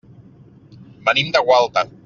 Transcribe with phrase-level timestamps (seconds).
[1.11, 1.89] Venim de Gualta.